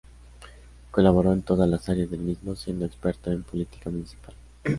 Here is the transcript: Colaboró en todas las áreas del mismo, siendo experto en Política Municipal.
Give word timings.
Colaboró 0.89 1.31
en 1.31 1.43
todas 1.43 1.69
las 1.69 1.87
áreas 1.87 2.09
del 2.09 2.21
mismo, 2.21 2.55
siendo 2.55 2.85
experto 2.85 3.31
en 3.31 3.43
Política 3.43 3.91
Municipal. 3.91 4.33